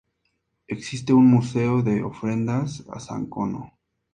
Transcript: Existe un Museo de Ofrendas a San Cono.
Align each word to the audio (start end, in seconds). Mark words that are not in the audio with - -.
Existe 0.65 1.13
un 1.13 1.27
Museo 1.27 1.83
de 1.83 2.01
Ofrendas 2.01 2.83
a 2.89 2.99
San 2.99 3.27
Cono. 3.27 3.77